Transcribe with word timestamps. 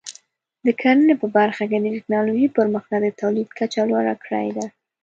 د 0.65 0.67
کرنې 0.81 1.13
په 1.21 1.27
برخه 1.37 1.63
کې 1.69 1.77
د 1.79 1.87
ټکنالوژۍ 1.95 2.47
پرمختګ 2.57 2.99
د 3.03 3.07
تولید 3.21 3.49
کچه 3.59 3.81
لوړه 3.89 4.15
کړې 4.23 4.49
ده. 4.57 4.65